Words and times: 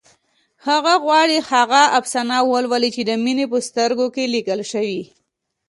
هغه 0.67 0.93
غواړي 1.03 1.37
هغه 1.51 1.81
افسانه 1.99 2.37
ولولي 2.51 2.89
چې 2.95 3.01
د 3.05 3.11
مينې 3.23 3.45
په 3.51 3.57
سترګو 3.67 4.07
کې 4.15 4.31
لیکل 4.35 4.59
شوې 4.71 5.01